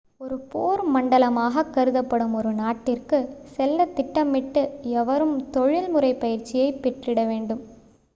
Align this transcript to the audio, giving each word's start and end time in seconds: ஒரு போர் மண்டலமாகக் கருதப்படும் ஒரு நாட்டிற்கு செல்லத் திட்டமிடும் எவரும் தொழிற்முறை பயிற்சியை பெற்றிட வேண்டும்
ஒரு 0.21 0.37
போர் 0.51 0.81
மண்டலமாகக் 0.85 1.73
கருதப்படும் 1.73 2.33
ஒரு 2.33 2.51
நாட்டிற்கு 2.53 3.17
செல்லத் 3.51 3.93
திட்டமிடும் 3.95 4.71
எவரும் 4.95 5.35
தொழிற்முறை 5.49 6.11
பயிற்சியை 6.15 6.69
பெற்றிட 6.79 7.25
வேண்டும் 7.25 7.63